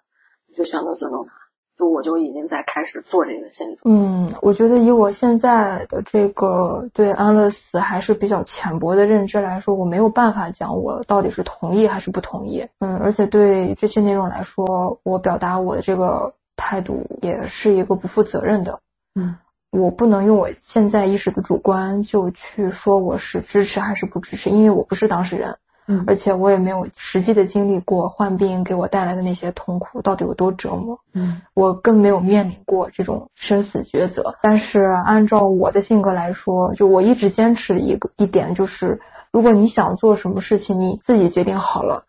[0.54, 1.43] 就选择尊重他。
[1.76, 3.78] 就我就已经在开始做这个心理。
[3.84, 12.68] 嗯，我觉得以我现在的这个对安乐死还是比较浅薄的认知来说，我没有办法讲我到底是同意还是不同意。
[12.78, 18.78] 嗯，而且对这些内容来说，我表达我的这个态度也是一个不负责任的。
[19.14, 19.36] 嗯，
[19.72, 25.56] 我不能用我现在意识的主观就去说我是支持还是不支持，因为我不是当事人。
[25.86, 30.98] 嗯而且我也没有实际的经历过患病给我带来的那些痛苦到底有多折磨。
[31.12, 34.34] 嗯我更没有面临过这种生死抉择。
[34.42, 42.04] 但是按照我的性格来说，就我一直坚持的一个一点就是，如果你想做什么事情，你自己决定好了，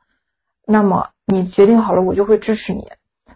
[0.66, 2.88] 那么你决定好了，我就会支持你。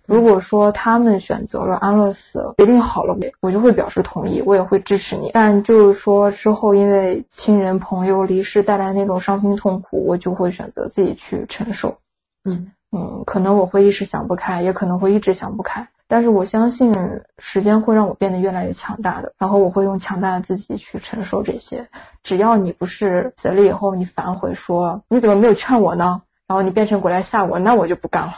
[0.09, 5.29] 如果说他们选择了安乐死，决定好了，我就会表示同意，我也会支持你。
[5.33, 11.97] 但就是说之后因为亲人朋友离世带来那种伤心痛苦，我就会选择自己去承受。
[12.43, 15.87] 嗯嗯，可能我会一时想不开，也可能会一直想不开。
[16.07, 16.91] 但是我相信
[17.37, 21.87] 时间会让我变得越来越强大的，然后我会用强大的自己去承受这些。
[22.23, 26.23] 只要你不是死了以后你反悔说你怎么没有劝我呢？
[26.49, 28.33] 然后你变成鬼来吓我，那我就不干了。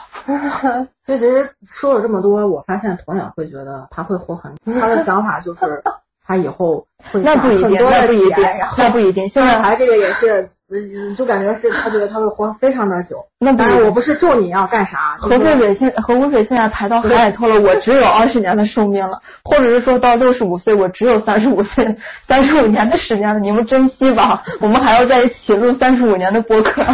[1.06, 5.60] 所 以其实说了这么多，我发现鸵鸟会觉得他会活很，他的想法就是
[6.26, 8.44] 他以后会那不一定，很多的那不一定
[8.76, 9.26] 那不一定。
[9.32, 13.16] 现在还这个也是嗯就感觉是他觉得他会活非常的久。
[13.40, 21.96] 那当然，我不是咒你要干啥，就核是废水现核污水现在排到海里头了，我只有二十年的寿命了，或者是说到六十五岁，我只有三十五岁、
[22.28, 26.84] 三十五年的时间了，你们珍惜吧，我们还要在一起录三十五年的播客。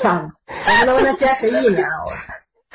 [0.00, 1.96] 算了，我们能不能坚持一年啊？
[2.04, 2.10] 我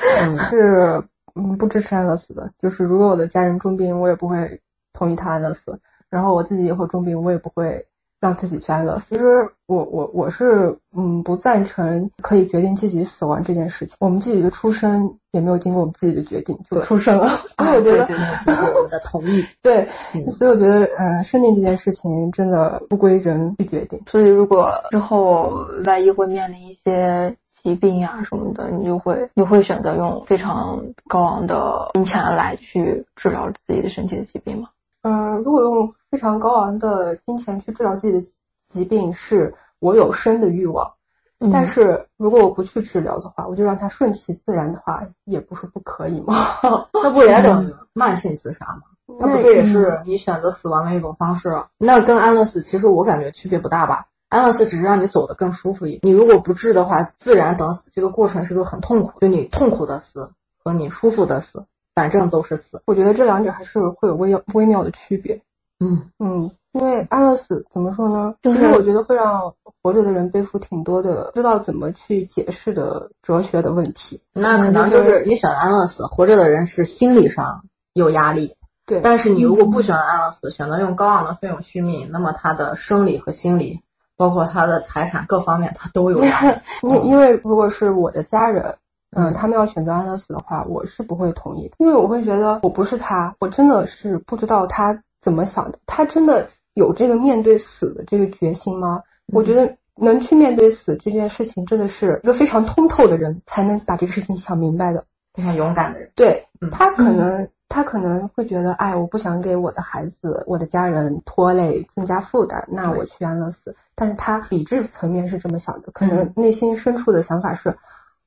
[0.20, 1.02] 嗯，是
[1.34, 2.50] 嗯不支持安乐死的。
[2.58, 4.60] 就是如果我的家人重病，我也不会
[4.92, 5.80] 同意他安乐死。
[6.08, 7.86] 然后我自己以后重病，我也不会
[8.20, 9.04] 让自己去安乐死。
[9.08, 9.24] 其实
[9.66, 13.94] 我我我是嗯不赞成可以决定自己死亡这件事情。
[14.00, 19.44] 我们自己的出生也没有经过我们自己的决定就出生了， 所以我觉得对对对我的同意。
[19.62, 24.00] 对嗯，所以我觉得呃生命这件事情真的不归人去决定。
[24.06, 25.52] 所以如果之后
[25.84, 34.68] 万一会面临一些疾病呀、什么的，你就会你会选择用非常高昂的金钱来去治疗自己的身体的疾病吗？
[35.02, 38.26] 嗯，如果用非常高昂的金钱去治疗自己的
[38.68, 40.94] 疾病，是我有生的欲望。
[41.42, 46.58] 嗯但是如果我不去治疗的话，我就让它顺其自然的话，也不是不可以吗。
[46.92, 48.82] 那不也等于慢性自杀吗？
[49.18, 51.68] 那不是也是你选择死亡的一种方式啊？
[51.78, 54.06] 那跟安乐死其实我感觉区别不大吧？
[54.28, 56.00] 安乐死只是让你走得更舒服一点。
[56.02, 60.30] 你如果不治的话，自然等死这个过程是个很痛苦，就你痛苦的死
[60.62, 62.82] 和你舒服的死，反正都是死。
[62.84, 65.40] 我觉得这两者还是会有微妙微妙的区别。
[65.80, 68.34] 嗯，嗯，因为安乐死怎么说呢？
[68.42, 74.20] 其实我觉得会让活着的人背负挺多的知道怎么去解释的哲学的问题。
[74.34, 77.62] 那可能就是你选安乐死，活着的人是心理上
[77.94, 83.80] 有压力，对，但是你如果不选安乐死，选择用高昂的费用续命，那么他的生理和心理，
[84.18, 86.58] 包括他的财产各方面，他都有压力。
[86.84, 88.76] 因因为如果是我的家人，
[89.16, 99.02] 嗯，嗯他们要选择安乐死的话，我是不会同意的，因为我会觉得我不是他，我真的是不知道他怎么想的，他真的有这个面对死的这个决心吗？
[99.32, 105.04] 我觉得能去面对死这件事情，真的是一个非常通透的人才能把这个事情想明白的。
[105.32, 106.10] 非常勇敢的人。
[106.16, 107.48] 对嗯他可能。
[107.72, 113.76] 他可能会觉得，哎，我不想给我的孩子、我的家人拖累、增加负担，那我去安乐死。
[113.94, 117.76] 但是他理智层面是这么想的，可能内心深处的想法是，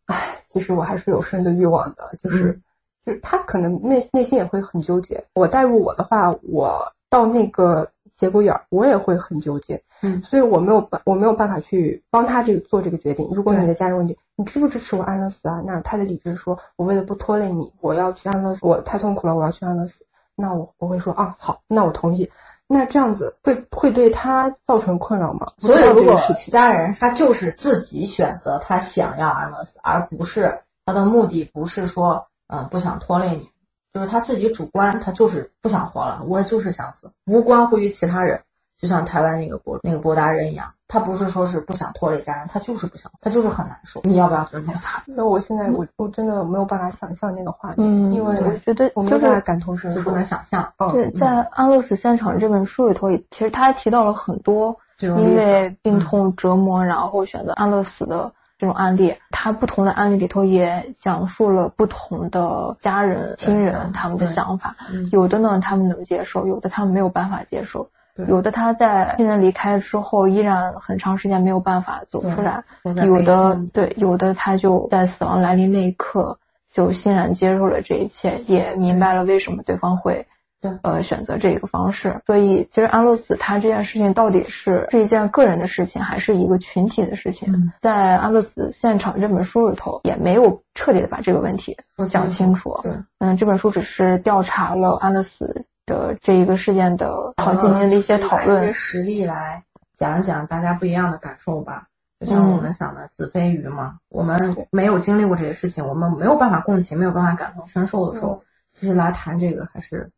[0.06, 2.62] 哎，其实我还是有生的欲望的，就是，
[3.06, 5.26] 就是他可能内内心也会很纠结。
[5.34, 9.82] 我带入我的话，我到那个节骨眼儿，我也会很纠结。
[10.02, 13.30] 嗯所以我没有办，我没有办法去帮他这个做这个决定。
[13.32, 15.62] 如果你的家人问你，你支不支持我安乐死啊？
[15.66, 20.06] 那他的理智说，我为了不拖累你，我要去安乐死，我太痛苦了，我要去安乐死。
[20.36, 22.30] 那我我会说啊，好，那我同意。
[22.68, 25.54] 那这样子会会对他造成困扰吗？
[25.60, 26.20] 所以，如果
[26.52, 33.50] 家人他就是自己选择他想要安乐死，而不是他的目的不是说嗯不想拖累你，
[33.94, 38.42] 就是他自己主观，他就是不想活了，我就是想死，无关乎于其他人。
[38.76, 44.02] 就像台湾那个博那个博达人一样，他不是说是不想拖累家人，他就是不想，他就是很难受。
[44.04, 45.02] 你要不要尊重他？
[45.08, 50.74] 那我现在我我真的没有办法想象那个画面，嗯，因为我觉得我没就是有办法感同身受，就不能想象。
[50.80, 59.16] 嗯对，在《安乐死现场》这本书里头，也其实他还提到了很多因为病痛折磨，然后选择安乐死的这种案例。
[59.30, 64.78] 他不同的案例里头也讲述了不同的家人、亲人他们的想法。
[64.90, 67.90] 嗯有的呢，他们能接受；有的他们没有办法接受。
[68.30, 72.64] 有的他在亲人离开之后，依然很长时间没有办法走出来。
[73.06, 76.38] 有的对，有的他就在死亡来临那一刻
[76.74, 80.26] 就欣然接受了这一切，也明白了为什么对方会
[80.64, 82.22] 对呃选择这个方式。
[82.26, 87.54] 所以其实安乐死它这件事情到底是是一件个人的事情，还是一个群体的事情？
[87.54, 92.80] 嗯在《安乐死现场》这本书里头也没有彻底的把这个问题说讲清楚。
[92.82, 98.74] 对嗯，这本书只是调查了安乐死的这一个事件的，好进行了一些讨论一些论。
[98.74, 99.64] 实例来
[99.98, 101.88] 讲一讲大家不一样的感受吧。
[102.20, 110.10] 就像我们想的子非鱼嘛，我们没有经历过这些事情，我们没有办法共情，没有办法感同身受的时候，其实来谈这个还是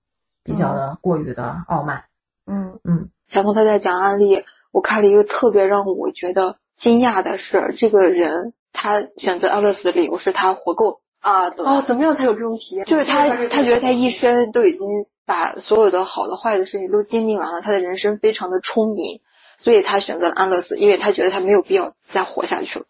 [0.46, 2.06] 比较的过于的傲慢。
[2.48, 12.86] 嗯嗯然后他在讲案例，我看了一个特别让我觉得惊讶的是，这个人他选择安乐死的理由是他活够啊，对，哦，怎么样才有这种体验？
[12.86, 14.82] 就是他他觉得他一生都已经
[15.26, 19.22] 把所有的好的坏的事情都经历完了，他的人生非常的充盈，
[19.58, 22.86] 所以他选择了安乐死，因为他觉得他没有必要再活下去了。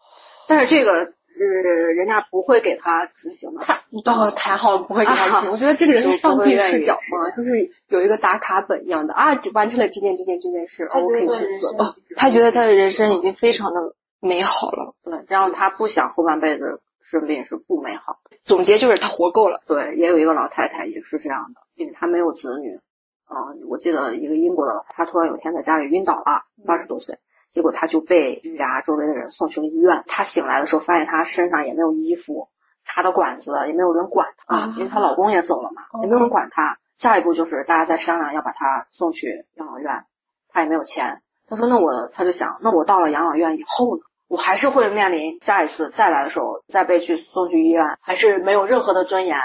[0.49, 3.61] 但是这个呃，人家不会给他执行的。
[3.61, 5.51] 他哦，太好了，不会给他听。
[5.53, 11.95] 我觉得这个人是上帝视角嘛，就是有一个打卡本一样的啊，完成了这件这件这件事，哦我可以去死了。
[12.15, 14.95] 他觉得他的人生已经非常的美好了。
[15.03, 18.17] 对，然后他不想后半辈子生病是不美好。
[18.45, 19.61] 总结就是他活够了。
[19.67, 22.79] 对，也有一个老太太也是这样的，因为她没有子女。
[23.27, 27.17] 啊、我记得一个英国的，她突然有一天在家里晕倒了，八十多岁，
[27.55, 30.03] 结果他就被玉牙周围的人送去了医院。
[30.07, 32.49] 他醒来的时候，发现他身上也没有衣服，
[32.83, 36.77] 插的管子也没有人管他，啊因为她老公也走了嘛，也没有人管她。
[36.97, 40.03] 下一步就是大家在商量要把她送去养老院，
[40.49, 41.21] 她也没有钱。
[41.47, 44.03] 她说：“那我，她就想，那我到了养老院以后呢？
[44.27, 49.37] 我还是会面临下一次再来的时候，再被去送去医院，还是没有任何的尊严，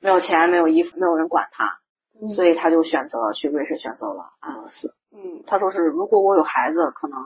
[0.00, 1.78] 没有钱，没有衣服，没有人管她。
[2.34, 4.94] 所以她就选择去瑞士，选择了安乐死。
[5.12, 7.18] 嗯，她说是，如果我有孩子，可能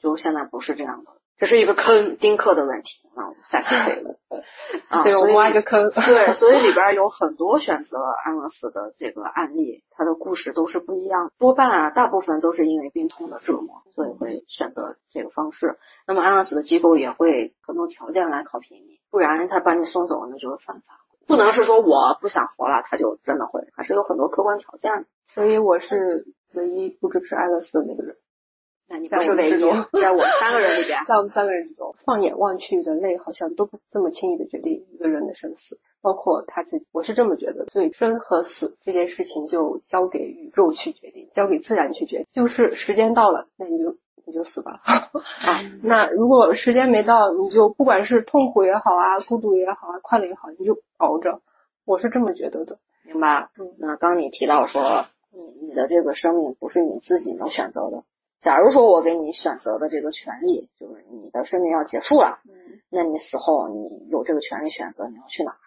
[0.00, 1.10] 就现在不是这样的。
[1.38, 4.16] 这是一个坑丁克的问题啊，下期可以了。
[4.90, 5.88] 啊，对，我挖一个坑。
[5.90, 15.78] 对，所以里边有很多选择安乐死的这个案例，它的故事都是不一样，多半啊，大部分都是因为病痛的折磨，所以会选择这个方式。
[16.08, 20.98] 那么安乐死的机构也会很多条件来考评你，不然他把你送走，那就是犯法。
[21.28, 25.04] 不能是说我不想活了，他就真的会，还是有很多客观条件的。
[25.34, 28.16] 所以我是唯一不支持安乐死的那个人。
[28.88, 36.86] 那你在不是唯一我们之中，在我们三个人里边， 在我们三个人之中，放眼望去，人类好像都不这么轻易的决定一个人的生死，包括他自己。
[36.92, 42.26] 我是这么觉得，所以生和死这件事情就交给宇宙去决定，交给自然去决定。
[42.32, 44.80] 就是时间到了，那你就你就死吧。
[44.84, 51.40] 啊，那如果时间没到，你就不管是痛苦也好啊，孤独也好啊，快乐也好，你就熬着。
[51.84, 52.78] 我是这么觉得的。
[53.04, 53.50] 明白？
[53.58, 58.04] 嗯那刚你提到说，你你的这个生命不是你自己能选择的。
[58.40, 65.58] 假如说我给你选择的这个权利，就是你的生命要结束了，嗯那你死后你有这个权利选择你要去哪儿。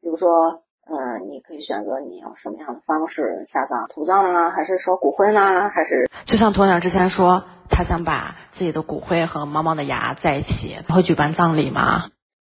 [0.00, 12.10] 比如说，呃，你可以选择你要什么样的方式下葬，土葬呢，还是说骨灰呢，还是就像鸵鸟之前说，他想把自己的骨灰和猫猫的牙在一起，会举办葬礼吗？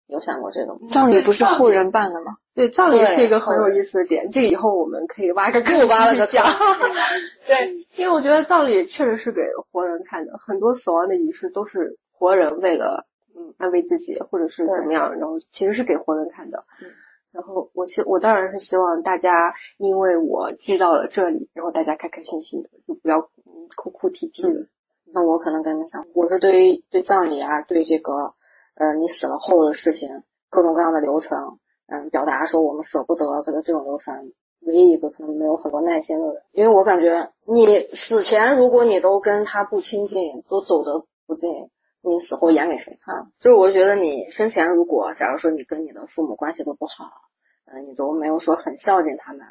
[0.09, 0.79] 有想过这个吗？
[0.91, 2.33] 葬礼不是后人办的吗？
[2.55, 6.89] 对，葬礼是一个很有意思的点，这个以后我们可以挖个坑又挖了个继续讲坑。
[7.47, 9.41] 对，因为我觉得葬礼确实是给
[9.71, 13.05] 活人看的，很多死亡的仪式都是活人为了
[13.37, 16.65] 嗯安慰自己或者是怎么样，然后其实是给活人看的。
[16.81, 16.87] 嗯
[17.31, 24.49] 然后我希我当然是希望大家因为我聚到了这里，然后大家开开心心的，就不要嗯哭哭啼啼的。
[24.49, 24.67] 嗯
[25.13, 28.33] 那我可能跟你想，我是对于对葬礼啊，对这个
[28.79, 34.31] 呃你死了后的事情，各种各样的流程，嗯，表达说我们舍不得，可能这种流程，
[34.65, 41.69] 唯一一个可能没有很多耐心的人，因为我感觉你死前如果你都跟他不亲近，都走得不近，
[42.01, 43.27] 你死后演给谁看？
[43.39, 47.05] 就是我觉得你生前如果假如说你跟你的父母关系都不好，
[47.65, 49.45] 嗯、你都没有说很孝敬他们，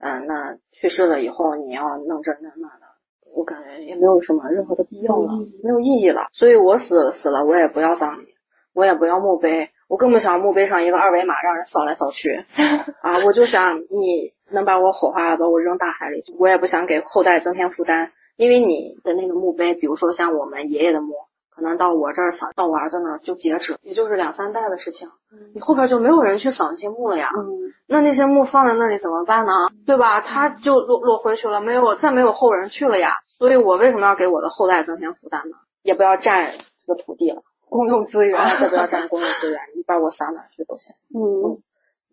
[0.00, 2.86] 嗯、那去世了以后你要弄这弄那的。
[3.32, 5.30] 我感觉也没有什么任何的必要了，
[5.62, 6.26] 没有意义了。
[6.32, 8.34] 所以我死死了，我也不要葬礼，
[8.74, 12.44] 我也不要墓碑，我更不想墓碑上一个二维码让人扫来扫去
[13.02, 13.24] 啊！
[13.24, 18.12] 我就想你能把我火化了，把我扔大海里去，我也不想给后代增添负担。
[18.36, 21.12] 因为你的那个墓碑，比如说像我们爷爷的墓，
[21.54, 25.10] 可能到我这儿扫，到我儿子那儿就截止，也就是两三代的事情，
[25.54, 27.28] 你后边就没有人去扫那些墓了呀。
[27.36, 29.52] 嗯，那那些墓放在那里怎么办呢？
[29.86, 30.20] 对吧？
[30.20, 33.16] 他就落落回去了，没有再没有后人去了呀。
[33.38, 35.56] 所以我为什么要给我的后代增添负担呢？
[35.82, 36.52] 也不要占
[36.86, 38.38] 这个土地了，公用资源。
[38.38, 41.62] 啊，再不要占公用资源， 你把我撒哪儿去都行，嗯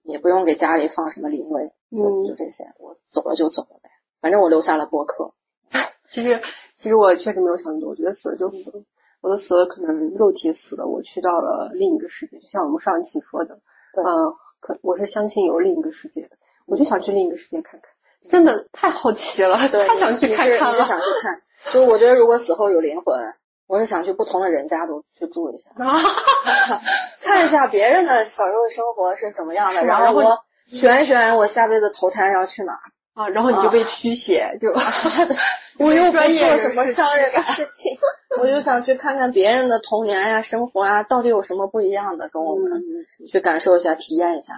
[0.04, 3.90] 也不用给家里放什么灵位，就嗯就这些，我走了就走了呗，
[4.22, 5.34] 反正我留下了博客。
[6.08, 6.42] 其实，
[6.78, 8.84] 其实我确实没有想那么多，我觉得死了就死了。
[9.20, 13.56] 我的死了可能肉体死了，我去到了另一个世界，就像我们上一期说的，
[13.96, 16.38] 嗯呃，可我是相信有另一个世界的，
[16.68, 17.92] 我就想去另一个世界看看，
[18.32, 20.86] 真的太好奇了，太想去看看了。
[20.86, 21.42] 想去看，
[21.74, 23.20] 就是我觉得如果死后有灵魂，
[23.68, 25.70] 我是想去不同的人家都去住一下，
[27.22, 32.80] 看一下别人的小时候生活是怎么样的，然后我选一选我下辈子投胎要去哪儿。
[33.14, 34.70] 啊，然后你就被驱邪，就
[35.84, 37.98] 我又不做什么士伤人的事 情，
[38.40, 42.70] 我就想去看看别人的童年呀、生活啊，到底有什么不一样的，跟我们
[43.32, 44.54] 去感受一下、体验一下。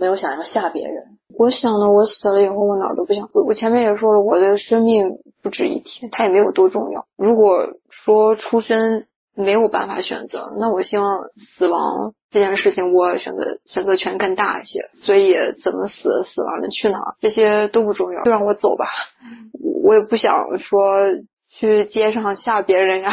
[0.00, 1.04] 没有想要吓别人，
[1.38, 3.28] 我想的，我死了以后，我哪儿都不想。
[3.46, 7.04] 我前面也说了，我的生命不值一提，它也没有多重要。
[7.16, 14.80] 如果说出生没有办法选择，那我希望死亡这件事情，我选择选择权更大一些。
[15.02, 18.86] 所以怎么死，死亡了去哪儿，这些都不重要，就让我走吧。
[19.84, 21.06] 我也不想说
[21.60, 23.10] 去街上吓别人呀，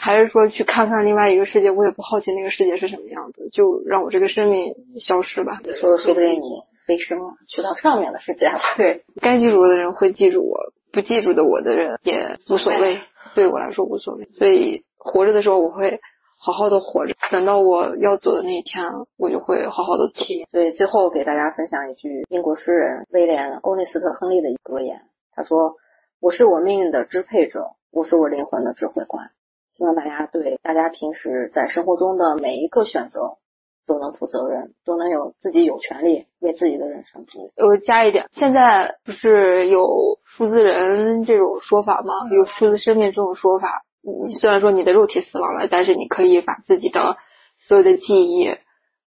[0.00, 5.60] 还是说去看看另外一个世界，我也不好奇那个世界是什么样子，就让我这个生命消失吧。
[5.76, 8.58] 说说不定你飞升了，去到上面的世界了。
[8.76, 12.98] 对，该记住的人会记住我，不记住的我的人也无所谓，
[13.36, 14.28] 对我来说无所谓。
[14.36, 16.00] 所以活着的时候，我会
[16.40, 18.82] 好好的活着，等到我要走的那一天，
[19.16, 20.24] 我就会好好的走。
[20.50, 25.02] 所以最后给大家分享一句英国诗人威廉·欧内斯特·亨利的格言，
[25.36, 25.76] 他说
[26.20, 29.30] ：“我是我命运的支配者，我是我灵魂的指挥官。”
[29.74, 33.38] 希望大家对大家平时在生活中的每一个选择
[33.86, 37.66] 都能负责任，都能有自己有权利为自己的人生负责。
[37.66, 42.12] 我加一点，现在不是有数字人这种说法吗？
[42.30, 43.86] 有数字生命这种说法。
[44.02, 47.16] 你虽然说你的肉体死亡了，但是你可以把自己的
[47.56, 48.48] 所有的记忆，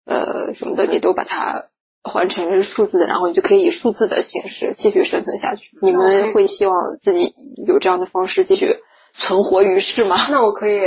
[0.05, 1.68] 呃什么的，你都把它
[2.08, 5.70] 换成数字，然后你就可以以数字的形式继续生存下去。
[5.82, 7.34] 你们会希望自己
[7.68, 8.76] 有这样的方式继续
[9.14, 10.28] 存活于世吗？
[10.30, 10.82] 那我可以，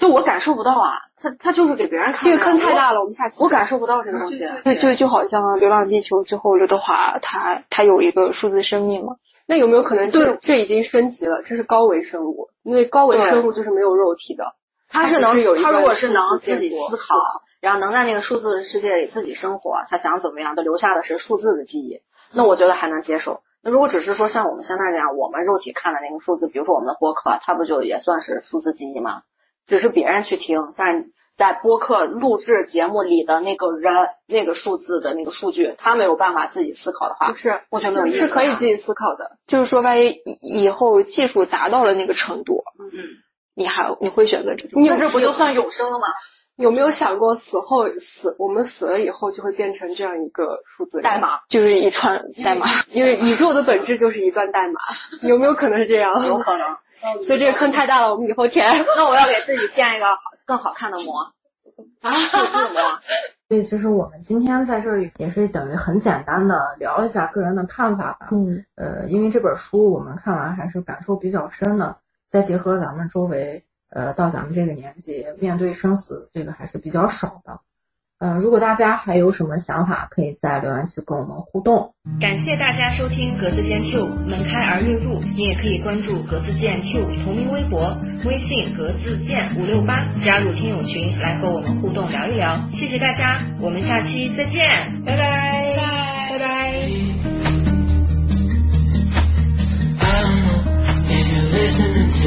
[0.00, 2.30] 就我感受不到啊，他他就是给别人看的。
[2.30, 4.46] 这个坑太大了，我们下期我感受不到这个东西。
[4.64, 9.14] 对就就好像《流浪地球》之后，刘德华他他有一个数字生命嘛。
[9.50, 11.42] 那有没有可能这这已经升级了？
[11.42, 14.44] 这是高维生物，因为高维生物就是没有肉体的。
[14.90, 17.16] 他是能，有他如果是能自己思考，
[17.60, 22.00] 然后能在那个数字世界里自己生活，他想怎么样，他留下的是数字的记忆，
[22.32, 23.40] 那我觉得还能接受。
[23.62, 29.22] 那如果只是说像我们现在这样，我们肉体看的那个数字，比如说我们的播客，它不就也算是数字记忆吗？
[29.66, 31.06] 只是别人去听，但
[31.36, 38.26] 在播客录制节目里的那个人，那个数字的那个数据，他没有办法自己思考的话，不是，我觉得没有意思、啊。
[38.28, 39.32] 是可以自己思考的。
[39.46, 43.02] 就是说，万一以后技术达到了那个程度，嗯，
[43.54, 44.82] 你还你会选择这种？
[44.82, 46.06] 你这不就算永生了吗？
[46.58, 54.80] 有没有想过死后死，我们死了以后就会变成这样一个数字代码，就是一串代码，因为宇宙的本质就是一段代码，
[55.22, 56.26] 有没有可能是这样？
[56.26, 56.66] 有可能。
[57.24, 58.84] 所以这个坑太大了，我们以后填。
[58.96, 61.32] 那我要给自己建一个好更好看的膜
[62.00, 62.80] 啊，数字模。
[63.48, 68.26] 所以其实我们今天在这里也是等于很简单的聊一下个人的看法吧。
[68.32, 71.98] 嗯，呃，因为这本书我们看完还是感受比较深的，
[72.32, 77.60] 再结合咱们周围，呃，到咱们这个年纪面对生死这个还是比较少的。
[78.20, 81.94] 嗯、呃，如果大家还有什么想法，可以在留言区跟我们互动。
[82.20, 92.58] 感谢大家收听格子间 Q 门开而月入，你也可以关注格子间 Q 同名微博，微信格子间五六八，加入听友群来和我们互动聊一聊。
[92.74, 94.66] 谢谢大家，我们下期再见，
[95.06, 95.76] 拜拜，
[96.30, 96.88] 拜拜。
[101.78, 102.17] Don't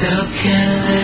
[0.00, 0.99] broken